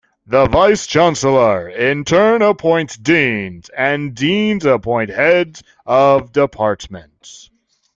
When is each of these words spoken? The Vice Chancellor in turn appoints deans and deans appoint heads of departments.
The 0.25 0.47
Vice 0.47 0.87
Chancellor 0.87 1.69
in 1.69 2.05
turn 2.05 2.41
appoints 2.41 2.97
deans 2.97 3.69
and 3.69 4.15
deans 4.15 4.65
appoint 4.65 5.11
heads 5.11 5.61
of 5.85 6.31
departments. 6.31 7.51